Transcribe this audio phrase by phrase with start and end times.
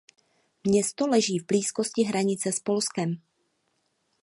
[0.63, 3.21] Město leží v blízkosti hranice s Polskem.